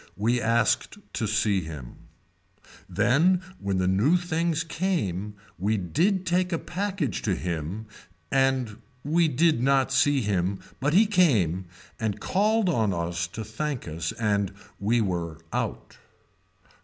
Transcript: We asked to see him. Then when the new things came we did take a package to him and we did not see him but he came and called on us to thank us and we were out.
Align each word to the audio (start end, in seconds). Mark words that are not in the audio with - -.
We 0.17 0.41
asked 0.41 0.97
to 1.13 1.27
see 1.27 1.61
him. 1.61 2.07
Then 2.89 3.39
when 3.59 3.77
the 3.77 3.87
new 3.87 4.17
things 4.17 4.63
came 4.63 5.35
we 5.59 5.77
did 5.77 6.25
take 6.25 6.51
a 6.51 6.57
package 6.57 7.21
to 7.21 7.35
him 7.35 7.85
and 8.31 8.77
we 9.03 9.27
did 9.27 9.61
not 9.61 9.91
see 9.91 10.21
him 10.23 10.59
but 10.79 10.95
he 10.95 11.05
came 11.05 11.65
and 11.99 12.19
called 12.19 12.67
on 12.67 12.95
us 12.95 13.27
to 13.27 13.43
thank 13.43 13.87
us 13.87 14.11
and 14.13 14.51
we 14.79 15.01
were 15.01 15.37
out. 15.53 15.99